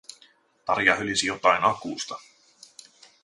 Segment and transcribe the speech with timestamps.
[0.69, 2.17] Tarja hölisi jotain akusta.